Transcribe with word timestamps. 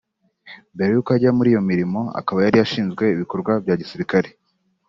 mbere 0.75 0.89
yuko 0.93 1.09
ajya 1.15 1.31
kuri 1.37 1.49
iyi 1.51 1.61
mirimo 1.69 1.99
akaba 2.19 2.39
yari 2.45 2.57
ashinzwe 2.65 3.03
ibikorwa 3.15 3.51
bya 3.63 3.75
gisirikare 3.81 4.29